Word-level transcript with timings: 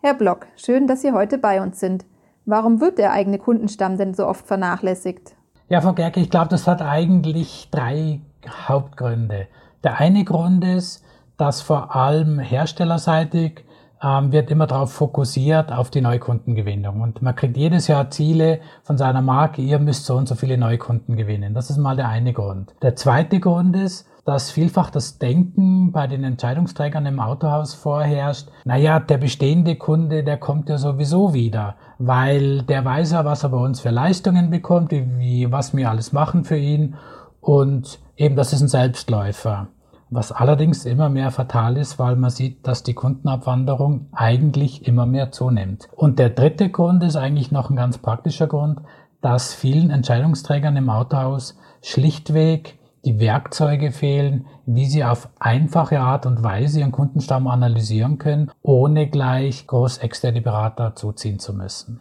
Herr 0.00 0.14
Block, 0.14 0.46
schön, 0.56 0.86
dass 0.86 1.02
Sie 1.02 1.12
heute 1.12 1.38
bei 1.38 1.62
uns 1.62 1.80
sind. 1.80 2.04
Warum 2.46 2.80
wird 2.80 2.98
der 2.98 3.12
eigene 3.12 3.38
Kundenstamm 3.38 3.96
denn 3.96 4.14
so 4.14 4.26
oft 4.26 4.46
vernachlässigt? 4.46 5.34
Ja, 5.68 5.80
Frau 5.80 5.94
Gerke, 5.94 6.20
ich 6.20 6.30
glaube, 6.30 6.48
das 6.48 6.66
hat 6.66 6.82
eigentlich 6.82 7.68
drei 7.70 8.20
Hauptgründe. 8.46 9.48
Der 9.82 9.98
eine 9.98 10.24
Grund 10.24 10.62
ist, 10.62 11.02
dass 11.36 11.62
vor 11.62 11.96
allem 11.96 12.38
herstellerseitig 12.38 13.64
ähm, 14.02 14.32
wird 14.32 14.50
immer 14.50 14.66
darauf 14.66 14.92
fokussiert 14.92 15.72
auf 15.72 15.90
die 15.90 16.02
Neukundengewinnung. 16.02 17.00
Und 17.00 17.22
man 17.22 17.34
kriegt 17.34 17.56
jedes 17.56 17.86
Jahr 17.88 18.10
Ziele 18.10 18.60
von 18.82 18.98
seiner 18.98 19.22
Marke, 19.22 19.62
ihr 19.62 19.78
müsst 19.78 20.04
so 20.04 20.16
und 20.16 20.28
so 20.28 20.34
viele 20.34 20.58
Neukunden 20.58 21.16
gewinnen. 21.16 21.54
Das 21.54 21.70
ist 21.70 21.78
mal 21.78 21.96
der 21.96 22.08
eine 22.08 22.34
Grund. 22.34 22.74
Der 22.82 22.94
zweite 22.96 23.40
Grund 23.40 23.74
ist, 23.74 24.06
dass 24.24 24.50
vielfach 24.50 24.90
das 24.90 25.18
Denken 25.18 25.92
bei 25.92 26.06
den 26.06 26.24
Entscheidungsträgern 26.24 27.04
im 27.06 27.20
Autohaus 27.20 27.74
vorherrscht, 27.74 28.48
naja, 28.64 29.00
der 29.00 29.18
bestehende 29.18 29.76
Kunde, 29.76 30.24
der 30.24 30.38
kommt 30.38 30.68
ja 30.68 30.78
sowieso 30.78 31.34
wieder, 31.34 31.76
weil 31.98 32.62
der 32.62 32.84
weiß 32.84 33.12
ja, 33.12 33.24
was 33.24 33.42
er 33.42 33.50
bei 33.50 33.58
uns 33.58 33.80
für 33.80 33.90
Leistungen 33.90 34.50
bekommt, 34.50 34.92
wie, 34.92 35.52
was 35.52 35.76
wir 35.76 35.90
alles 35.90 36.12
machen 36.12 36.44
für 36.44 36.56
ihn 36.56 36.94
und 37.40 37.98
eben 38.16 38.36
das 38.36 38.52
ist 38.52 38.62
ein 38.62 38.68
Selbstläufer 38.68 39.68
was 40.14 40.32
allerdings 40.32 40.84
immer 40.84 41.08
mehr 41.08 41.30
fatal 41.30 41.76
ist, 41.76 41.98
weil 41.98 42.16
man 42.16 42.30
sieht, 42.30 42.66
dass 42.66 42.82
die 42.82 42.94
Kundenabwanderung 42.94 44.06
eigentlich 44.12 44.86
immer 44.86 45.06
mehr 45.06 45.32
zunimmt. 45.32 45.88
Und 45.96 46.18
der 46.18 46.30
dritte 46.30 46.68
Grund 46.68 47.02
ist 47.02 47.16
eigentlich 47.16 47.50
noch 47.50 47.68
ein 47.68 47.76
ganz 47.76 47.98
praktischer 47.98 48.46
Grund, 48.46 48.80
dass 49.20 49.54
vielen 49.54 49.90
Entscheidungsträgern 49.90 50.76
im 50.76 50.90
Autohaus 50.90 51.58
schlichtweg 51.82 52.78
die 53.04 53.20
Werkzeuge 53.20 53.92
fehlen, 53.92 54.46
wie 54.66 54.86
sie 54.86 55.04
auf 55.04 55.28
einfache 55.38 56.00
Art 56.00 56.26
und 56.26 56.42
Weise 56.42 56.80
ihren 56.80 56.92
Kundenstamm 56.92 57.46
analysieren 57.46 58.18
können, 58.18 58.50
ohne 58.62 59.08
gleich 59.08 59.66
groß 59.66 59.98
externe 59.98 60.40
Berater 60.40 60.94
zuziehen 60.94 61.38
zu 61.38 61.54
müssen. 61.54 62.00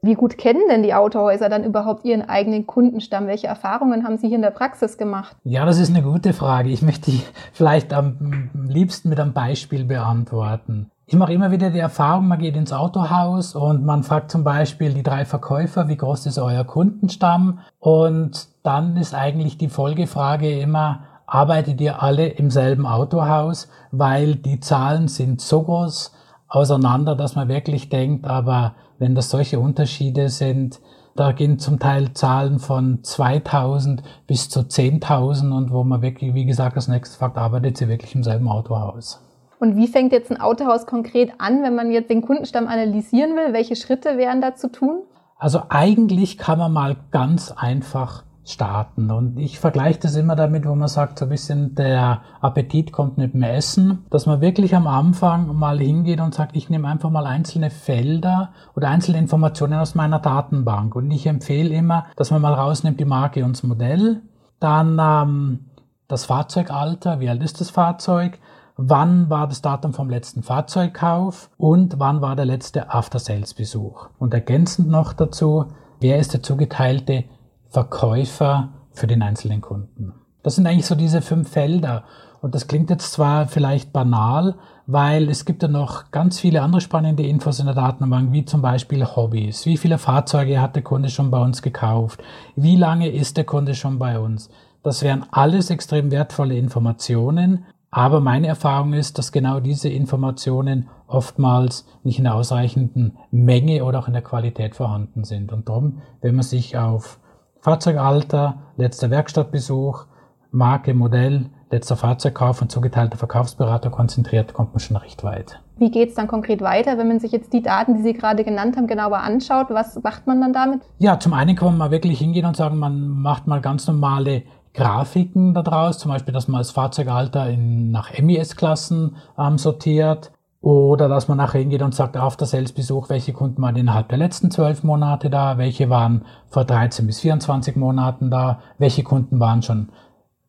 Wie 0.00 0.14
gut 0.14 0.38
kennen 0.38 0.62
denn 0.70 0.84
die 0.84 0.94
Autohäuser 0.94 1.48
dann 1.48 1.64
überhaupt 1.64 2.04
ihren 2.04 2.22
eigenen 2.22 2.68
Kundenstamm? 2.68 3.26
Welche 3.26 3.48
Erfahrungen 3.48 4.04
haben 4.04 4.16
Sie 4.16 4.28
hier 4.28 4.36
in 4.36 4.42
der 4.42 4.52
Praxis 4.52 4.96
gemacht? 4.96 5.36
Ja, 5.42 5.64
das 5.64 5.80
ist 5.80 5.90
eine 5.90 6.04
gute 6.04 6.32
Frage. 6.32 6.70
Ich 6.70 6.82
möchte 6.82 7.10
die 7.10 7.22
vielleicht 7.52 7.92
am 7.92 8.50
liebsten 8.68 9.08
mit 9.08 9.18
einem 9.18 9.32
Beispiel 9.32 9.84
beantworten. 9.84 10.92
Ich 11.10 11.16
mache 11.16 11.32
immer 11.32 11.50
wieder 11.50 11.70
die 11.70 11.78
Erfahrung, 11.78 12.28
man 12.28 12.38
geht 12.38 12.54
ins 12.54 12.70
Autohaus 12.70 13.54
und 13.54 13.82
man 13.82 14.02
fragt 14.02 14.30
zum 14.30 14.44
Beispiel 14.44 14.92
die 14.92 15.02
drei 15.02 15.24
Verkäufer, 15.24 15.88
wie 15.88 15.96
groß 15.96 16.26
ist 16.26 16.38
euer 16.38 16.64
Kundenstamm? 16.64 17.60
Und 17.78 18.48
dann 18.62 18.94
ist 18.98 19.14
eigentlich 19.14 19.56
die 19.56 19.70
Folgefrage 19.70 20.60
immer, 20.60 21.04
arbeitet 21.26 21.80
ihr 21.80 22.02
alle 22.02 22.26
im 22.26 22.50
selben 22.50 22.84
Autohaus? 22.84 23.68
Weil 23.90 24.34
die 24.34 24.60
Zahlen 24.60 25.08
sind 25.08 25.40
so 25.40 25.62
groß 25.62 26.12
auseinander, 26.46 27.16
dass 27.16 27.36
man 27.36 27.48
wirklich 27.48 27.88
denkt, 27.88 28.26
aber 28.26 28.74
wenn 28.98 29.14
das 29.14 29.30
solche 29.30 29.60
Unterschiede 29.60 30.28
sind, 30.28 30.78
da 31.16 31.32
gehen 31.32 31.58
zum 31.58 31.78
Teil 31.78 32.12
Zahlen 32.12 32.58
von 32.58 33.02
2000 33.02 34.02
bis 34.26 34.50
zu 34.50 34.60
10.000 34.60 35.56
und 35.56 35.70
wo 35.70 35.84
man 35.84 36.02
wirklich, 36.02 36.34
wie 36.34 36.44
gesagt, 36.44 36.76
als 36.76 36.86
nächstes 36.86 37.16
fragt, 37.16 37.38
arbeitet 37.38 37.78
sie 37.78 37.88
wirklich 37.88 38.14
im 38.14 38.24
selben 38.24 38.46
Autohaus. 38.46 39.22
Und 39.58 39.76
wie 39.76 39.88
fängt 39.88 40.12
jetzt 40.12 40.30
ein 40.30 40.40
Autohaus 40.40 40.86
konkret 40.86 41.32
an, 41.38 41.62
wenn 41.62 41.74
man 41.74 41.90
jetzt 41.90 42.10
den 42.10 42.22
Kundenstamm 42.22 42.68
analysieren 42.68 43.36
will? 43.36 43.52
Welche 43.52 43.76
Schritte 43.76 44.16
wären 44.16 44.40
da 44.40 44.54
zu 44.54 44.70
tun? 44.70 45.02
Also 45.36 45.62
eigentlich 45.68 46.38
kann 46.38 46.58
man 46.58 46.72
mal 46.72 46.96
ganz 47.10 47.52
einfach 47.52 48.24
starten. 48.44 49.10
Und 49.10 49.38
ich 49.38 49.58
vergleiche 49.58 50.00
das 50.00 50.16
immer 50.16 50.34
damit, 50.34 50.66
wo 50.66 50.74
man 50.74 50.88
sagt, 50.88 51.18
so 51.18 51.26
ein 51.26 51.28
bisschen 51.28 51.74
der 51.74 52.22
Appetit 52.40 52.92
kommt 52.92 53.18
mit 53.18 53.34
dem 53.34 53.42
Essen, 53.42 54.06
dass 54.10 54.26
man 54.26 54.40
wirklich 54.40 54.74
am 54.74 54.86
Anfang 54.86 55.54
mal 55.54 55.78
hingeht 55.78 56.20
und 56.20 56.34
sagt, 56.34 56.56
ich 56.56 56.70
nehme 56.70 56.88
einfach 56.88 57.10
mal 57.10 57.26
einzelne 57.26 57.70
Felder 57.70 58.52
oder 58.74 58.88
einzelne 58.88 59.18
Informationen 59.18 59.74
aus 59.74 59.94
meiner 59.94 60.18
Datenbank. 60.18 60.96
Und 60.96 61.10
ich 61.10 61.26
empfehle 61.26 61.74
immer, 61.74 62.06
dass 62.16 62.30
man 62.30 62.40
mal 62.40 62.54
rausnimmt 62.54 62.98
die 62.98 63.04
Marke 63.04 63.44
und 63.44 63.56
das 63.56 63.62
Modell, 63.62 64.22
dann 64.60 64.98
ähm, 65.00 65.66
das 66.08 66.24
Fahrzeugalter, 66.24 67.20
wie 67.20 67.28
alt 67.28 67.42
ist 67.42 67.60
das 67.60 67.70
Fahrzeug, 67.70 68.38
wann 68.78 69.28
war 69.28 69.48
das 69.48 69.60
Datum 69.60 69.92
vom 69.92 70.08
letzten 70.08 70.42
Fahrzeugkauf 70.42 71.50
und 71.58 71.98
wann 71.98 72.22
war 72.22 72.36
der 72.36 72.46
letzte 72.46 72.90
After-Sales-Besuch. 72.90 74.08
Und 74.18 74.32
ergänzend 74.32 74.88
noch 74.88 75.12
dazu, 75.12 75.66
wer 76.00 76.18
ist 76.18 76.32
der 76.32 76.42
zugeteilte 76.42 77.24
Verkäufer 77.68 78.70
für 78.92 79.08
den 79.08 79.20
einzelnen 79.20 79.60
Kunden. 79.60 80.14
Das 80.44 80.54
sind 80.54 80.66
eigentlich 80.66 80.86
so 80.86 80.94
diese 80.94 81.20
fünf 81.20 81.50
Felder. 81.50 82.04
Und 82.40 82.54
das 82.54 82.68
klingt 82.68 82.88
jetzt 82.88 83.12
zwar 83.12 83.48
vielleicht 83.48 83.92
banal, 83.92 84.54
weil 84.86 85.28
es 85.28 85.44
gibt 85.44 85.62
ja 85.62 85.68
noch 85.68 86.12
ganz 86.12 86.38
viele 86.38 86.62
andere 86.62 86.80
spannende 86.80 87.24
Infos 87.24 87.58
in 87.58 87.66
der 87.66 87.74
Datenbank, 87.74 88.32
wie 88.32 88.44
zum 88.44 88.62
Beispiel 88.62 89.04
Hobbys. 89.04 89.66
Wie 89.66 89.76
viele 89.76 89.98
Fahrzeuge 89.98 90.60
hat 90.60 90.76
der 90.76 90.84
Kunde 90.84 91.10
schon 91.10 91.32
bei 91.32 91.40
uns 91.42 91.62
gekauft? 91.62 92.22
Wie 92.54 92.76
lange 92.76 93.08
ist 93.08 93.36
der 93.36 93.44
Kunde 93.44 93.74
schon 93.74 93.98
bei 93.98 94.20
uns? 94.20 94.50
Das 94.84 95.02
wären 95.02 95.26
alles 95.32 95.70
extrem 95.70 96.12
wertvolle 96.12 96.56
Informationen. 96.56 97.64
Aber 97.90 98.20
meine 98.20 98.48
Erfahrung 98.48 98.92
ist, 98.92 99.18
dass 99.18 99.32
genau 99.32 99.60
diese 99.60 99.88
Informationen 99.88 100.88
oftmals 101.06 101.86
nicht 102.04 102.18
in 102.18 102.24
der 102.24 102.34
ausreichenden 102.34 103.16
Menge 103.30 103.84
oder 103.84 104.00
auch 104.00 104.08
in 104.08 104.12
der 104.12 104.22
Qualität 104.22 104.74
vorhanden 104.74 105.24
sind. 105.24 105.52
Und 105.52 105.68
darum, 105.68 106.02
wenn 106.20 106.34
man 106.34 106.42
sich 106.42 106.76
auf 106.76 107.18
Fahrzeugalter, 107.60 108.58
letzter 108.76 109.10
Werkstattbesuch, 109.10 110.04
Marke, 110.50 110.94
Modell, 110.94 111.50
letzter 111.70 111.96
Fahrzeugkauf 111.96 112.62
und 112.62 112.70
zugeteilter 112.70 113.18
Verkaufsberater 113.18 113.90
konzentriert, 113.90 114.54
kommt 114.54 114.72
man 114.72 114.80
schon 114.80 114.96
recht 114.96 115.24
weit. 115.24 115.60
Wie 115.76 115.90
geht 115.90 116.08
es 116.10 116.14
dann 116.14 116.26
konkret 116.26 116.60
weiter, 116.60 116.98
wenn 116.98 117.08
man 117.08 117.20
sich 117.20 117.30
jetzt 117.30 117.52
die 117.52 117.62
Daten, 117.62 117.94
die 117.94 118.02
Sie 118.02 118.12
gerade 118.12 118.42
genannt 118.42 118.76
haben, 118.76 118.86
genauer 118.86 119.18
anschaut? 119.18 119.66
Was 119.70 120.02
macht 120.02 120.26
man 120.26 120.40
dann 120.40 120.52
damit? 120.52 120.80
Ja, 120.98 121.20
zum 121.20 121.34
einen 121.34 121.54
kann 121.54 121.68
man 121.68 121.78
mal 121.78 121.90
wirklich 121.90 122.18
hingehen 122.18 122.46
und 122.46 122.56
sagen, 122.56 122.78
man 122.78 123.08
macht 123.08 123.46
mal 123.46 123.60
ganz 123.60 123.86
normale 123.86 124.42
Grafiken 124.74 125.54
daraus, 125.54 125.98
zum 125.98 126.10
Beispiel, 126.10 126.34
dass 126.34 126.48
man 126.48 126.60
das 126.60 126.70
Fahrzeugalter 126.70 127.48
in, 127.48 127.90
nach 127.90 128.10
MES-Klassen 128.18 129.16
ähm, 129.38 129.58
sortiert 129.58 130.30
oder 130.60 131.08
dass 131.08 131.28
man 131.28 131.38
nachher 131.38 131.60
hingeht 131.60 131.82
und 131.82 131.94
sagt, 131.94 132.16
auf 132.16 132.36
der 132.36 132.46
Sales-Besuch, 132.46 133.08
welche 133.08 133.32
Kunden 133.32 133.62
waren 133.62 133.76
innerhalb 133.76 134.08
der 134.08 134.18
letzten 134.18 134.50
zwölf 134.50 134.82
Monate 134.82 135.30
da, 135.30 135.56
welche 135.58 135.88
waren 135.88 136.24
vor 136.48 136.64
13 136.64 137.06
bis 137.06 137.20
24 137.20 137.76
Monaten 137.76 138.30
da, 138.30 138.60
welche 138.78 139.02
Kunden 139.02 139.40
waren 139.40 139.62
schon 139.62 139.88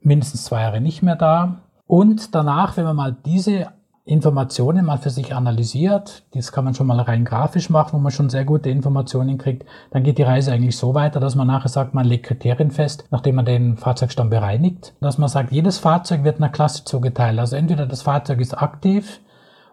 mindestens 0.01 0.45
zwei 0.45 0.61
Jahre 0.61 0.81
nicht 0.81 1.03
mehr 1.03 1.15
da. 1.15 1.61
Und 1.85 2.35
danach, 2.35 2.77
wenn 2.77 2.85
man 2.85 2.95
mal 2.95 3.15
diese 3.25 3.67
Informationen 4.09 4.85
mal 4.85 4.97
für 4.97 5.09
sich 5.09 5.35
analysiert, 5.35 6.23
das 6.33 6.51
kann 6.51 6.65
man 6.65 6.73
schon 6.73 6.87
mal 6.87 6.99
rein 6.99 7.25
grafisch 7.25 7.69
machen, 7.69 7.93
wo 7.93 7.97
man 7.99 8.11
schon 8.11 8.29
sehr 8.29 8.43
gute 8.43 8.69
Informationen 8.69 9.37
kriegt, 9.37 9.65
dann 9.91 10.03
geht 10.03 10.17
die 10.17 10.23
Reise 10.23 10.51
eigentlich 10.51 10.77
so 10.77 10.95
weiter, 10.95 11.19
dass 11.19 11.35
man 11.35 11.47
nachher 11.47 11.69
sagt, 11.69 11.93
man 11.93 12.05
legt 12.05 12.25
Kriterien 12.25 12.71
fest, 12.71 13.05
nachdem 13.11 13.35
man 13.35 13.45
den 13.45 13.77
Fahrzeugstamm 13.77 14.29
bereinigt, 14.29 14.93
dass 14.99 15.17
man 15.17 15.29
sagt, 15.29 15.51
jedes 15.51 15.77
Fahrzeug 15.77 16.23
wird 16.23 16.37
einer 16.37 16.49
Klasse 16.49 16.85
zugeteilt. 16.85 17.39
Also 17.39 17.55
entweder 17.55 17.85
das 17.85 18.01
Fahrzeug 18.01 18.39
ist 18.39 18.59
aktiv, 18.59 19.19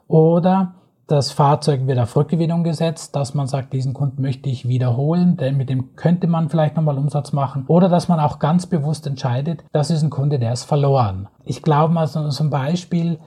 oder 0.09 0.75
das 1.07 1.31
Fahrzeug 1.31 1.87
wird 1.87 1.99
auf 1.99 2.17
Rückgewinnung 2.17 2.65
gesetzt, 2.65 3.15
dass 3.15 3.35
man 3.35 3.47
sagt, 3.47 3.73
diesen 3.73 3.95
Kunden 3.95 4.23
möchte 4.23 4.49
ich 4.49 4.67
wiederholen, 4.67 5.37
denn 5.37 5.57
mit 5.57 5.69
dem 5.69 5.95
könnte 5.95 6.27
man 6.27 6.49
vielleicht 6.49 6.77
nochmal 6.77 6.99
Umsatz 6.99 7.33
machen. 7.33 7.65
Oder 7.69 7.89
dass 7.89 8.09
man 8.09 8.19
auch 8.19 8.39
ganz 8.41 8.67
bewusst 8.67 9.07
entscheidet, 9.07 9.65
das 9.73 9.91
ist 9.91 10.03
ein 10.03 10.11
Kunde, 10.11 10.39
der 10.39 10.53
ist 10.53 10.65
verloren. 10.65 11.29
Ich 11.45 11.63
glaube 11.63 11.95
mal 11.95 12.09
so, 12.09 12.29
so 12.31 12.43
ein 12.43 12.51
Beispiel, 12.51 13.19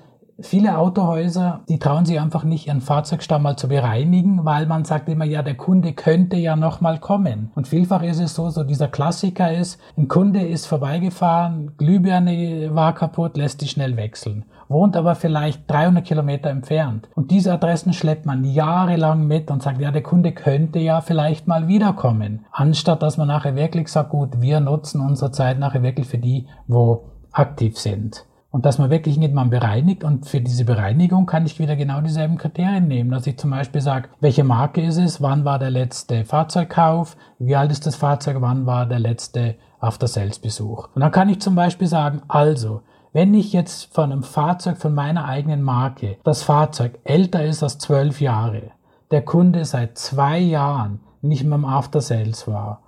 Viele 0.42 0.78
Autohäuser, 0.78 1.62
die 1.68 1.80
trauen 1.80 2.06
sich 2.06 2.20
einfach 2.20 2.46
nicht, 2.46 2.68
ihren 2.68 2.80
Fahrzeugstamm 2.80 3.44
mal 3.44 3.58
zu 3.58 3.68
bereinigen, 3.68 4.46
weil 4.46 4.68
man 4.68 4.86
sagt 4.86 5.10
immer, 5.10 5.26
ja, 5.26 5.44
der 5.44 5.56
Kunde 5.56 5.92
könnte 5.92 6.38
ja 6.38 6.56
noch 6.56 6.80
mal 6.80 6.98
kommen. 7.00 7.52
Und 7.56 7.68
vielfach 7.68 8.04
ist 8.04 8.22
es 8.22 8.36
so, 8.36 8.50
so 8.50 8.64
dieser 8.64 8.88
Klassiker 8.88 9.52
ist, 9.52 9.80
ein 9.98 10.08
Kunde 10.08 10.42
ist 10.42 10.66
vorbeigefahren, 10.66 11.74
Glühbirne 11.78 12.74
war 12.74 12.94
kaputt, 12.94 13.36
lässt 13.36 13.62
die 13.62 13.68
schnell 13.68 13.98
wechseln. 13.98 14.46
Wohnt 14.70 14.96
aber 14.96 15.16
vielleicht 15.16 15.70
300 15.70 16.06
Kilometer 16.06 16.50
entfernt. 16.50 17.10
Und 17.16 17.32
diese 17.32 17.52
Adressen 17.52 17.92
schleppt 17.92 18.26
man 18.26 18.46
jahrelang 18.46 19.26
mit 19.26 19.52
und 19.52 19.62
sagt, 19.62 19.82
ja, 19.82 19.92
der 19.92 20.04
Kunde 20.04 20.32
könnte 20.32 20.80
ja 20.80 21.02
vielleicht 21.02 21.48
mal 21.48 21.68
wiederkommen. 21.68 22.46
Anstatt 22.52 23.02
dass 23.02 23.18
man 23.18 23.28
nachher 23.28 23.56
wirklich 23.56 23.90
sagt, 23.90 24.12
gut, 24.12 24.42
wir 24.42 24.60
nutzen 24.60 25.02
unsere 25.02 25.32
Zeit 25.32 25.60
nachher 25.60 25.84
wirklich 25.84 26.08
für 26.08 26.18
die, 26.18 26.48
wo 26.68 27.10
aktiv 27.32 27.78
sind. 27.78 28.26
Und 28.52 28.66
dass 28.66 28.80
man 28.80 28.90
wirklich 28.90 29.18
nicht 29.18 29.34
mal 29.34 29.46
bereinigt 29.46 30.04
und 30.04 30.28
für 30.28 30.42
diese 30.42 30.66
Bereinigung 30.66 31.28
kann 31.28 31.46
ich 31.46 31.60
wieder 31.60 31.76
genau 31.76 32.02
dieselben 32.02 32.38
Kriterien 32.38 32.88
nehmen. 32.88 33.12
Dass 33.12 33.28
ich 33.28 33.38
zum 33.38 33.52
Beispiel 33.52 33.82
sage, 33.82 34.10
welche 34.20 34.44
Marke 34.44 34.82
ist 34.82 34.98
es, 34.98 35.22
wann 35.22 35.46
war 35.46 35.60
der 35.60 35.70
letzte 35.70 36.26
Fahrzeugkauf, 36.26 37.16
wie 37.38 37.56
alt 37.56 37.72
ist 37.72 37.86
das 37.86 37.96
Fahrzeug, 37.96 38.38
wann 38.40 38.66
war 38.66 38.88
der 38.88 39.00
letzte 39.00 39.56
After-Sales-Besuch. 39.80 40.90
Und 40.96 41.02
dann 41.02 41.12
kann 41.12 41.30
ich 41.30 41.42
zum 41.42 41.54
Beispiel 41.56 41.88
sagen, 41.88 42.24
also, 42.28 42.82
wenn 43.14 43.34
ich 43.34 43.54
jetzt 43.54 43.94
von 43.94 44.12
einem 44.12 44.24
Fahrzeug 44.24 44.78
von 44.78 44.94
meiner 44.94 45.26
eigenen 45.26 45.62
Marke, 45.62 46.18
das 46.24 46.44
Fahrzeug 46.44 47.00
älter 47.04 47.44
ist 47.44 47.62
als 47.64 47.78
zwölf 47.78 48.20
Jahre, 48.20 48.72
der 49.12 49.24
Kunde 49.24 49.66
seit 49.66 49.98
zwei 49.98 50.40
Jahren 50.40 51.02
nicht 51.22 51.44
mehr 51.44 51.58
im 51.58 51.66
After 51.66 52.02
Sales 52.02 52.48
war 52.48 52.82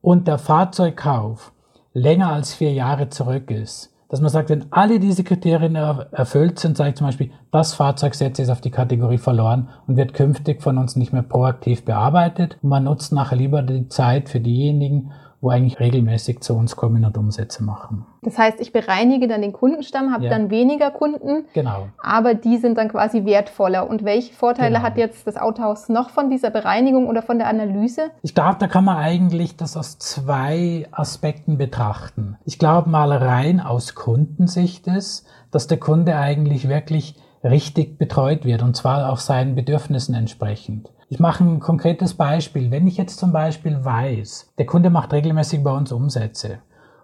und 0.00 0.28
der 0.28 0.38
Fahrzeugkauf 0.38 1.52
länger 1.94 2.32
als 2.32 2.54
vier 2.54 2.72
Jahre 2.72 3.08
zurück 3.08 3.50
ist, 3.50 3.91
dass 4.12 4.20
man 4.20 4.28
sagt, 4.28 4.50
wenn 4.50 4.66
alle 4.70 5.00
diese 5.00 5.24
Kriterien 5.24 5.74
erfüllt 5.74 6.58
sind, 6.58 6.76
sage 6.76 6.90
ich 6.90 6.96
zum 6.96 7.06
Beispiel, 7.06 7.30
das 7.50 7.72
Fahrzeug 7.72 8.14
setzt 8.14 8.38
jetzt 8.38 8.50
auf 8.50 8.60
die 8.60 8.70
Kategorie 8.70 9.16
verloren 9.16 9.70
und 9.86 9.96
wird 9.96 10.12
künftig 10.12 10.60
von 10.60 10.76
uns 10.76 10.96
nicht 10.96 11.14
mehr 11.14 11.22
proaktiv 11.22 11.86
bearbeitet. 11.86 12.58
Und 12.60 12.68
man 12.68 12.84
nutzt 12.84 13.14
nachher 13.14 13.36
lieber 13.36 13.62
die 13.62 13.88
Zeit 13.88 14.28
für 14.28 14.38
diejenigen, 14.38 15.12
wo 15.42 15.50
eigentlich 15.50 15.80
regelmäßig 15.80 16.40
zu 16.40 16.54
uns 16.54 16.76
kommen 16.76 17.04
und 17.04 17.18
Umsätze 17.18 17.64
machen. 17.64 18.06
Das 18.22 18.38
heißt, 18.38 18.60
ich 18.60 18.72
bereinige 18.72 19.26
dann 19.26 19.42
den 19.42 19.52
Kundenstamm, 19.52 20.12
habe 20.12 20.24
ja. 20.24 20.30
dann 20.30 20.50
weniger 20.50 20.92
Kunden, 20.92 21.46
genau. 21.52 21.88
aber 22.00 22.34
die 22.34 22.58
sind 22.58 22.78
dann 22.78 22.88
quasi 22.88 23.24
wertvoller. 23.24 23.90
Und 23.90 24.04
welche 24.04 24.32
Vorteile 24.32 24.76
genau. 24.76 24.86
hat 24.86 24.96
jetzt 24.96 25.26
das 25.26 25.36
Autohaus 25.36 25.88
noch 25.88 26.10
von 26.10 26.30
dieser 26.30 26.50
Bereinigung 26.50 27.08
oder 27.08 27.22
von 27.22 27.38
der 27.38 27.48
Analyse? 27.48 28.12
Ich 28.22 28.36
glaube, 28.36 28.56
da 28.60 28.68
kann 28.68 28.84
man 28.84 28.98
eigentlich 28.98 29.56
das 29.56 29.76
aus 29.76 29.98
zwei 29.98 30.86
Aspekten 30.92 31.58
betrachten. 31.58 32.38
Ich 32.44 32.60
glaube 32.60 32.88
mal 32.88 33.12
rein 33.12 33.58
aus 33.58 33.96
Kundensicht 33.96 34.86
ist, 34.86 35.26
dass 35.50 35.66
der 35.66 35.78
Kunde 35.78 36.16
eigentlich 36.16 36.68
wirklich 36.68 37.16
richtig 37.42 37.98
betreut 37.98 38.44
wird 38.44 38.62
und 38.62 38.76
zwar 38.76 39.10
auch 39.10 39.18
seinen 39.18 39.56
Bedürfnissen 39.56 40.14
entsprechend. 40.14 40.88
Ich 41.12 41.20
mache 41.20 41.44
ein 41.44 41.60
konkretes 41.60 42.14
Beispiel. 42.14 42.70
Wenn 42.70 42.86
ich 42.86 42.96
jetzt 42.96 43.18
zum 43.18 43.32
Beispiel 43.32 43.84
weiß, 43.84 44.54
der 44.56 44.64
Kunde 44.64 44.88
macht 44.88 45.12
regelmäßig 45.12 45.62
bei 45.62 45.70
uns 45.70 45.92
Umsätze 45.92 46.60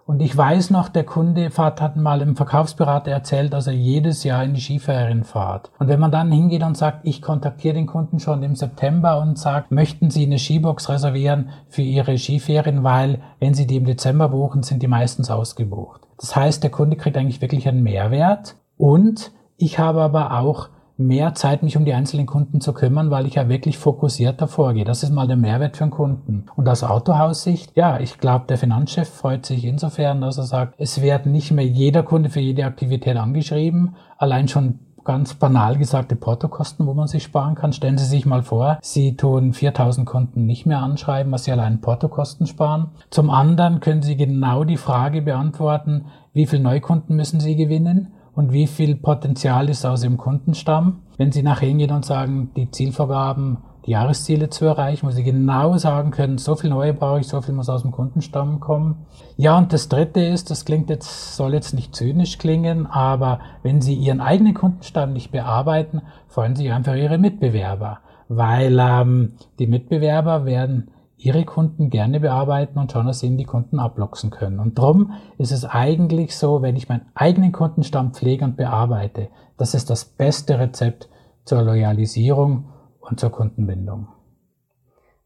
und 0.07 0.19
ich 0.19 0.35
weiß 0.35 0.71
noch, 0.71 0.89
der 0.89 1.03
Kunde 1.03 1.51
fahrt, 1.51 1.79
hat 1.79 1.95
mal 1.95 2.23
im 2.23 2.35
Verkaufsberater 2.35 3.11
erzählt, 3.11 3.53
dass 3.53 3.67
er 3.67 3.73
jedes 3.73 4.23
Jahr 4.23 4.43
in 4.43 4.55
die 4.55 4.61
Skiferien 4.61 5.25
fahrt. 5.25 5.69
Und 5.77 5.89
wenn 5.89 5.99
man 5.99 6.09
dann 6.09 6.31
hingeht 6.31 6.63
und 6.63 6.75
sagt, 6.75 7.01
ich 7.03 7.21
kontaktiere 7.21 7.75
den 7.75 7.85
Kunden 7.85 8.19
schon 8.19 8.41
im 8.41 8.55
September 8.55 9.21
und 9.21 9.37
sagt, 9.37 9.69
möchten 9.69 10.09
Sie 10.09 10.25
eine 10.25 10.39
Skibox 10.39 10.89
reservieren 10.89 11.49
für 11.67 11.83
Ihre 11.83 12.17
Skiferien, 12.17 12.83
weil 12.83 13.21
wenn 13.39 13.53
Sie 13.53 13.67
die 13.67 13.77
im 13.77 13.85
Dezember 13.85 14.29
buchen, 14.29 14.63
sind 14.63 14.81
die 14.81 14.87
meistens 14.87 15.29
ausgebucht. 15.29 16.01
Das 16.17 16.35
heißt, 16.35 16.63
der 16.63 16.71
Kunde 16.71 16.97
kriegt 16.97 17.15
eigentlich 17.15 17.43
wirklich 17.43 17.67
einen 17.67 17.83
Mehrwert 17.83 18.55
und 18.75 19.31
ich 19.57 19.77
habe 19.77 20.01
aber 20.01 20.39
auch 20.39 20.69
mehr 20.99 21.33
Zeit, 21.33 21.63
mich 21.63 21.77
um 21.77 21.85
die 21.85 21.93
einzelnen 21.93 22.25
Kunden 22.25 22.61
zu 22.61 22.73
kümmern, 22.73 23.09
weil 23.09 23.25
ich 23.25 23.35
ja 23.35 23.47
wirklich 23.47 23.77
fokussierter 23.77 24.47
vorgehe. 24.47 24.83
Das 24.83 25.01
ist 25.01 25.11
mal 25.11 25.27
der 25.27 25.37
Mehrwert 25.37 25.77
für 25.77 25.85
einen 25.85 25.91
Kunden. 25.91 26.45
Und 26.55 26.67
aus 26.67 26.83
Autohaussicht, 26.83 27.71
ja, 27.75 27.99
ich 27.99 28.17
glaube, 28.17 28.45
der 28.47 28.57
Finanzchef 28.57 29.09
freut 29.09 29.45
sich 29.45 29.63
insofern, 29.63 30.21
dass 30.21 30.37
er 30.37 30.43
sagt, 30.43 30.75
es 30.77 31.01
wird 31.01 31.25
nicht 31.25 31.51
mehr 31.51 31.65
jeder 31.65 32.03
Kunde 32.03 32.29
für 32.29 32.41
jede 32.41 32.65
Aktivität 32.65 33.15
angeschrieben. 33.15 33.95
Allein 34.17 34.47
schon 34.49 34.79
ganz 35.05 35.33
banal 35.33 35.77
gesagte 35.77 36.15
Portokosten, 36.15 36.85
wo 36.85 36.93
man 36.93 37.07
sich 37.07 37.23
sparen 37.23 37.55
kann. 37.55 37.73
Stellen 37.73 37.97
Sie 37.97 38.05
sich 38.05 38.25
mal 38.25 38.43
vor, 38.43 38.77
Sie 38.81 39.15
tun 39.15 39.53
4000 39.53 40.05
Kunden 40.05 40.45
nicht 40.45 40.65
mehr 40.65 40.79
anschreiben, 40.79 41.31
was 41.31 41.45
Sie 41.45 41.51
allein 41.51 41.81
Portokosten 41.81 42.45
sparen. 42.45 42.91
Zum 43.09 43.29
anderen 43.29 43.79
können 43.79 44.03
Sie 44.03 44.17
genau 44.17 44.63
die 44.65 44.77
Frage 44.77 45.21
beantworten, 45.21 46.05
wie 46.33 46.45
viele 46.45 46.61
Neukunden 46.61 47.15
müssen 47.15 47.39
Sie 47.39 47.55
gewinnen? 47.55 48.09
Und 48.35 48.53
wie 48.53 48.67
viel 48.67 48.95
Potenzial 48.95 49.69
ist 49.69 49.85
aus 49.85 50.01
dem 50.01 50.17
Kundenstamm. 50.17 51.01
Wenn 51.17 51.31
Sie 51.31 51.43
nachher 51.43 51.67
hingehen 51.67 51.91
und 51.91 52.05
sagen, 52.05 52.51
die 52.55 52.71
Zielvorgaben, 52.71 53.57
die 53.85 53.91
Jahresziele 53.91 54.49
zu 54.49 54.65
erreichen, 54.65 55.07
wo 55.07 55.11
Sie 55.11 55.23
genau 55.23 55.77
sagen 55.77 56.11
können, 56.11 56.37
so 56.37 56.55
viel 56.55 56.69
neue 56.69 56.93
brauche 56.93 57.21
ich, 57.21 57.27
so 57.27 57.41
viel 57.41 57.53
muss 57.53 57.69
aus 57.69 57.81
dem 57.81 57.91
Kundenstamm 57.91 58.59
kommen. 58.59 59.05
Ja, 59.37 59.57
und 59.57 59.73
das 59.73 59.89
dritte 59.89 60.21
ist, 60.21 60.51
das 60.51 60.65
klingt 60.65 60.89
jetzt, 60.89 61.35
soll 61.35 61.53
jetzt 61.53 61.73
nicht 61.73 61.95
zynisch 61.95 62.37
klingen, 62.37 62.85
aber 62.85 63.39
wenn 63.63 63.81
Sie 63.81 63.95
Ihren 63.95 64.21
eigenen 64.21 64.53
Kundenstamm 64.53 65.13
nicht 65.13 65.31
bearbeiten, 65.31 66.01
freuen 66.27 66.55
Sie 66.55 66.71
einfach 66.71 66.95
Ihre 66.95 67.17
Mitbewerber, 67.17 67.99
weil 68.27 68.77
ähm, 68.79 69.33
die 69.59 69.67
Mitbewerber 69.67 70.45
werden 70.45 70.91
ihre 71.19 71.43
Kunden 71.43 71.89
gerne 71.89 72.21
bearbeiten 72.21 72.79
und 72.79 72.91
schauen, 72.91 73.05
dass 73.05 73.19
sie 73.19 73.35
die 73.35 73.43
Kunden 73.43 73.79
ablocksen 73.79 74.29
können. 74.29 74.59
Und 74.59 74.77
darum 74.79 75.13
ist 75.37 75.51
es 75.51 75.65
eigentlich 75.65 76.35
so, 76.35 76.61
wenn 76.61 76.77
ich 76.77 76.87
meinen 76.87 77.05
eigenen 77.13 77.51
Kundenstamm 77.51 78.13
pflege 78.13 78.45
und 78.45 78.55
bearbeite, 78.55 79.27
das 79.57 79.73
ist 79.73 79.89
das 79.89 80.05
beste 80.05 80.57
Rezept 80.57 81.09
zur 81.43 81.61
Loyalisierung 81.61 82.69
und 83.01 83.19
zur 83.19 83.31
Kundenbindung. 83.31 84.07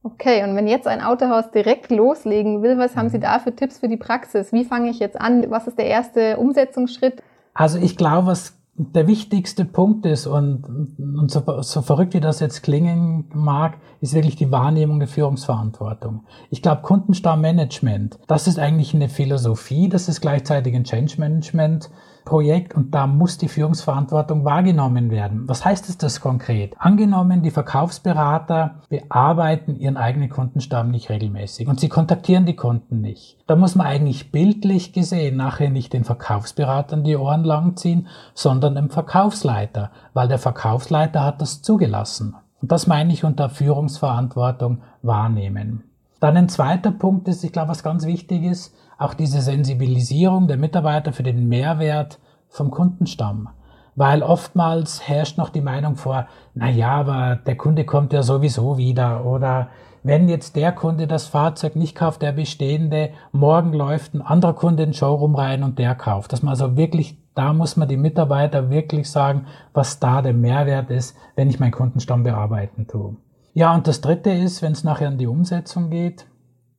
Okay, 0.01 0.43
und 0.43 0.55
wenn 0.55 0.67
jetzt 0.67 0.87
ein 0.87 1.01
Autohaus 1.01 1.51
direkt 1.51 1.91
loslegen 1.91 2.61
will, 2.63 2.77
was 2.77 2.97
haben 2.97 3.09
Sie 3.09 3.19
da 3.19 3.39
für 3.39 3.55
Tipps 3.55 3.77
für 3.77 3.87
die 3.87 3.95
Praxis? 3.95 4.51
Wie 4.51 4.65
fange 4.65 4.89
ich 4.89 4.99
jetzt 4.99 5.21
an? 5.21 5.49
Was 5.49 5.67
ist 5.67 5.77
der 5.77 5.85
erste 5.85 6.37
Umsetzungsschritt? 6.37 7.21
Also 7.53 7.77
ich 7.77 7.95
glaube, 7.95 8.27
was 8.27 8.57
der 8.75 9.07
wichtigste 9.07 9.65
Punkt 9.65 10.05
ist 10.05 10.25
und, 10.25 10.63
und 10.97 11.29
so, 11.29 11.61
so 11.61 11.81
verrückt 11.83 12.15
wie 12.15 12.19
das 12.19 12.39
jetzt 12.39 12.63
klingen 12.63 13.25
mag, 13.33 13.77
ist 14.01 14.15
wirklich 14.15 14.35
die 14.35 14.51
Wahrnehmung 14.51 14.99
der 14.99 15.07
Führungsverantwortung. 15.07 16.25
Ich 16.49 16.63
glaube, 16.63 16.81
Kundenstammmanagement, 16.81 18.17
das 18.25 18.47
ist 18.47 18.57
eigentlich 18.57 18.95
eine 18.95 19.09
Philosophie, 19.09 19.89
das 19.89 20.09
ist 20.09 20.21
gleichzeitig 20.21 20.75
ein 20.75 20.85
Change 20.85 21.19
Management 21.19 21.91
Projekt 22.25 22.75
und 22.75 22.93
da 22.93 23.07
muss 23.07 23.37
die 23.37 23.47
Führungsverantwortung 23.47 24.45
wahrgenommen 24.45 25.11
werden. 25.11 25.47
Was 25.47 25.65
heißt 25.65 25.89
es 25.89 25.97
das 25.97 26.21
konkret? 26.21 26.75
Angenommen, 26.77 27.43
die 27.43 27.51
Verkaufsberater 27.51 28.81
bearbeiten 28.89 29.75
ihren 29.75 29.97
eigenen 29.97 30.29
Kundenstamm 30.29 30.91
nicht 30.91 31.09
regelmäßig 31.09 31.67
und 31.67 31.79
sie 31.79 31.89
kontaktieren 31.89 32.45
die 32.45 32.55
Kunden 32.55 33.01
nicht. 33.01 33.37
Da 33.47 33.55
muss 33.55 33.75
man 33.75 33.87
eigentlich 33.87 34.31
bildlich 34.31 34.93
gesehen 34.93 35.37
nachher 35.37 35.69
nicht 35.69 35.93
den 35.93 36.03
Verkaufsberatern 36.03 37.03
die 37.03 37.17
Ohren 37.17 37.43
langziehen, 37.43 38.07
sondern 38.33 38.75
dem 38.75 38.89
Verkaufsleiter, 38.89 39.91
weil 40.13 40.27
der 40.27 40.39
Verkaufsleiter 40.39 41.23
hat 41.23 41.41
das 41.41 41.61
zugelassen. 41.61 42.35
Und 42.61 42.71
das 42.71 42.87
meine 42.87 43.11
ich 43.11 43.25
unter 43.25 43.49
Führungsverantwortung 43.49 44.81
wahrnehmen. 45.01 45.83
Dann 46.21 46.37
ein 46.37 46.47
zweiter 46.47 46.91
Punkt 46.91 47.27
ist, 47.27 47.43
ich 47.43 47.51
glaube, 47.51 47.67
was 47.67 47.83
ganz 47.83 48.05
wichtig 48.05 48.43
ist, 48.43 48.73
auch 48.97 49.13
diese 49.13 49.41
Sensibilisierung 49.41 50.47
der 50.47 50.55
Mitarbeiter 50.55 51.11
für 51.11 51.23
den 51.23 51.49
Mehrwert 51.49 52.19
vom 52.53 52.71
Kundenstamm. 52.71 53.49
Weil 53.95 54.23
oftmals 54.23 55.07
herrscht 55.07 55.37
noch 55.37 55.49
die 55.49 55.61
Meinung 55.61 55.97
vor, 55.97 56.27
na 56.53 56.69
ja, 56.69 56.91
aber 56.91 57.35
der 57.35 57.57
Kunde 57.57 57.83
kommt 57.85 58.13
ja 58.13 58.23
sowieso 58.23 58.77
wieder 58.77 59.25
oder 59.25 59.69
wenn 60.03 60.27
jetzt 60.27 60.55
der 60.55 60.71
Kunde 60.71 61.07
das 61.07 61.27
Fahrzeug 61.27 61.75
nicht 61.75 61.95
kauft, 61.95 62.21
der 62.21 62.33
bestehende, 62.33 63.11
morgen 63.31 63.73
läuft 63.73 64.13
ein 64.13 64.21
anderer 64.21 64.53
Kunde 64.53 64.83
in 64.83 64.89
den 64.89 64.93
Showroom 64.93 65.35
rein 65.35 65.63
und 65.63 65.79
der 65.79 65.95
kauft. 65.95 66.33
Dass 66.33 66.43
man 66.43 66.51
also 66.51 66.75
wirklich, 66.75 67.17
da 67.35 67.53
muss 67.53 67.77
man 67.77 67.87
die 67.87 67.97
Mitarbeiter 67.97 68.69
wirklich 68.69 69.09
sagen, 69.09 69.45
was 69.73 69.99
da 69.99 70.21
der 70.21 70.33
Mehrwert 70.33 70.89
ist, 70.89 71.15
wenn 71.35 71.49
ich 71.49 71.59
meinen 71.59 71.71
Kundenstamm 71.71 72.23
bearbeiten 72.23 72.85
tue. 72.87 73.15
Ja, 73.53 73.73
und 73.73 73.87
das 73.87 74.01
dritte 74.01 74.31
ist, 74.31 74.61
wenn 74.61 74.73
es 74.73 74.83
nachher 74.83 75.07
an 75.07 75.17
die 75.17 75.27
Umsetzung 75.27 75.89
geht, 75.89 76.25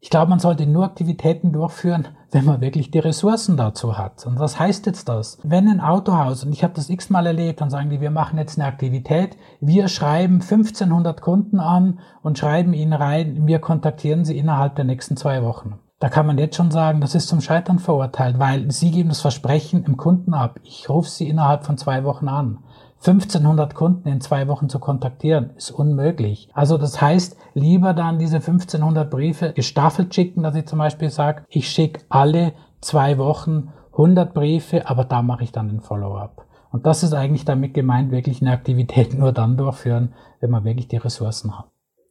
ich 0.04 0.10
glaube, 0.10 0.28
man 0.28 0.38
sollte 0.38 0.66
nur 0.66 0.84
Aktivitäten 0.84 1.50
durchführen, 1.50 2.08
wenn 2.30 2.44
man 2.44 2.60
wirklich 2.60 2.90
die 2.90 2.98
Ressourcen 2.98 3.56
dazu 3.56 3.96
hat. 3.96 4.26
Und 4.26 4.38
was 4.38 4.58
heißt 4.58 4.84
jetzt 4.84 5.08
das? 5.08 5.38
Wenn 5.44 5.66
ein 5.66 5.80
Autohaus, 5.80 6.44
und 6.44 6.52
ich 6.52 6.62
habe 6.62 6.74
das 6.74 6.90
x-mal 6.90 7.26
erlebt, 7.26 7.62
dann 7.62 7.70
sagen 7.70 7.88
die, 7.88 8.02
wir 8.02 8.10
machen 8.10 8.38
jetzt 8.38 8.58
eine 8.58 8.68
Aktivität, 8.68 9.38
wir 9.62 9.88
schreiben 9.88 10.42
1500 10.42 11.22
Kunden 11.22 11.58
an 11.58 12.00
und 12.20 12.36
schreiben 12.36 12.74
ihnen 12.74 12.92
rein, 12.92 13.46
wir 13.46 13.60
kontaktieren 13.60 14.26
sie 14.26 14.36
innerhalb 14.36 14.76
der 14.76 14.84
nächsten 14.84 15.16
zwei 15.16 15.42
Wochen. 15.42 15.78
Da 16.00 16.10
kann 16.10 16.26
man 16.26 16.36
jetzt 16.36 16.56
schon 16.56 16.70
sagen, 16.70 17.00
das 17.00 17.14
ist 17.14 17.28
zum 17.28 17.40
Scheitern 17.40 17.78
verurteilt, 17.78 18.38
weil 18.38 18.70
sie 18.70 18.90
geben 18.90 19.08
das 19.08 19.22
Versprechen 19.22 19.84
im 19.84 19.96
Kunden 19.96 20.34
ab. 20.34 20.60
Ich 20.64 20.90
rufe 20.90 21.08
sie 21.08 21.30
innerhalb 21.30 21.64
von 21.64 21.78
zwei 21.78 22.04
Wochen 22.04 22.28
an. 22.28 22.58
1500 23.06 23.74
Kunden 23.74 24.08
in 24.08 24.22
zwei 24.22 24.48
Wochen 24.48 24.70
zu 24.70 24.78
kontaktieren, 24.78 25.50
ist 25.56 25.70
unmöglich. 25.70 26.48
Also 26.54 26.78
das 26.78 27.02
heißt, 27.02 27.36
lieber 27.52 27.92
dann 27.92 28.18
diese 28.18 28.36
1500 28.36 29.10
Briefe 29.10 29.52
gestaffelt 29.52 30.14
schicken, 30.14 30.42
dass 30.42 30.54
ich 30.54 30.66
zum 30.66 30.78
Beispiel 30.78 31.10
sage, 31.10 31.44
ich 31.50 31.68
schicke 31.68 32.00
alle 32.08 32.54
zwei 32.80 33.18
Wochen 33.18 33.72
100 33.92 34.32
Briefe, 34.32 34.88
aber 34.88 35.04
da 35.04 35.20
mache 35.20 35.44
ich 35.44 35.52
dann 35.52 35.68
den 35.68 35.80
Follow-up. 35.80 36.46
Und 36.72 36.86
das 36.86 37.02
ist 37.02 37.12
eigentlich 37.12 37.44
damit 37.44 37.74
gemeint, 37.74 38.10
wirklich 38.10 38.40
eine 38.40 38.52
Aktivität 38.52 39.12
nur 39.16 39.32
dann 39.32 39.58
durchführen, 39.58 40.14
wenn 40.40 40.50
man 40.50 40.64
wirklich 40.64 40.88
die 40.88 40.96
Ressourcen 40.96 41.58
hat. 41.58 41.66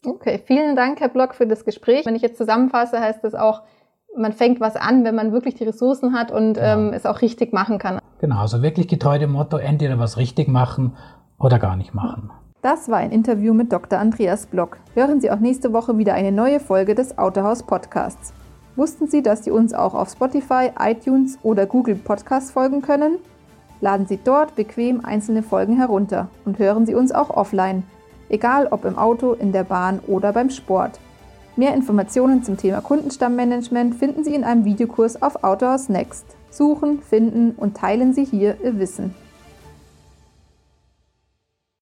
Okay, 0.06 0.42
vielen 0.46 0.76
Dank, 0.76 1.00
Herr 1.00 1.10
Block, 1.10 1.34
für 1.34 1.48
das 1.48 1.66
Gespräch. 1.66 2.06
Wenn 2.06 2.16
ich 2.16 2.22
jetzt 2.22 2.38
zusammenfasse, 2.38 3.00
heißt 3.00 3.24
das 3.24 3.34
auch, 3.34 3.64
man 4.16 4.32
fängt 4.32 4.60
was 4.60 4.76
an, 4.76 5.04
wenn 5.04 5.16
man 5.16 5.32
wirklich 5.32 5.56
die 5.56 5.64
Ressourcen 5.64 6.14
hat 6.14 6.32
und 6.32 6.54
genau. 6.54 6.88
ähm, 6.88 6.94
es 6.94 7.06
auch 7.06 7.22
richtig 7.22 7.52
machen 7.52 7.80
kann. 7.80 8.00
Genau, 8.24 8.38
also 8.38 8.62
wirklich 8.62 8.88
getreu 8.88 9.20
dem 9.20 9.34
Motto, 9.34 9.58
entweder 9.58 10.00
was 10.00 10.16
richtig 10.16 10.48
machen 10.48 10.94
oder 11.38 11.60
gar 11.60 11.76
nicht 11.76 11.94
machen. 11.94 12.32
Das 12.62 12.88
war 12.88 13.00
ein 13.00 13.12
Interview 13.12 13.54
mit 13.54 13.74
Dr. 13.74 14.00
Andreas 14.00 14.46
Block. 14.46 14.78
Hören 14.94 15.20
Sie 15.20 15.30
auch 15.30 15.42
nächste 15.42 15.74
Woche 15.74 15.98
wieder 15.98 16.14
eine 16.14 16.32
neue 16.32 16.62
Folge 16.62 16.96
des 16.96 17.18
Autohaus 17.18 17.64
Podcasts. 17.64 18.32
Wussten 18.78 19.08
Sie, 19.08 19.24
dass 19.24 19.44
Sie 19.44 19.52
uns 19.52 19.74
auch 19.74 19.94
auf 19.94 20.10
Spotify, 20.10 20.72
iTunes 20.80 21.38
oder 21.44 21.66
Google 21.66 21.96
Podcasts 21.96 22.52
folgen 22.52 22.82
können? 22.82 23.18
Laden 23.82 24.08
Sie 24.08 24.20
dort 24.24 24.56
bequem 24.56 25.04
einzelne 25.04 25.44
Folgen 25.44 25.76
herunter 25.76 26.30
und 26.46 26.60
hören 26.60 26.86
Sie 26.86 26.96
uns 26.96 27.12
auch 27.12 27.30
offline, 27.30 27.84
egal 28.30 28.68
ob 28.72 28.86
im 28.86 28.98
Auto, 28.98 29.34
in 29.34 29.52
der 29.52 29.66
Bahn 29.66 30.00
oder 30.08 30.32
beim 30.32 30.50
Sport. 30.50 30.98
Mehr 31.58 31.74
Informationen 31.74 32.42
zum 32.42 32.56
Thema 32.56 32.80
Kundenstammmanagement 32.80 33.96
finden 33.96 34.24
Sie 34.24 34.34
in 34.34 34.46
einem 34.46 34.64
Videokurs 34.64 35.22
auf 35.22 35.44
Autohaus 35.44 35.90
Next. 35.90 36.38
Suchen, 36.54 37.02
finden 37.02 37.52
und 37.52 37.76
teilen 37.76 38.14
Sie 38.14 38.26
hier 38.26 38.58
Ihr 38.64 38.78
Wissen. 38.78 39.16